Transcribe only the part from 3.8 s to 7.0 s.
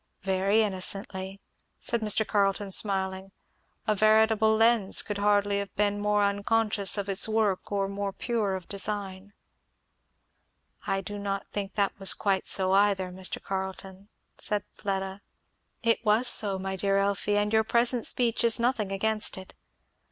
"A veritable lens could hardly have been more unconscious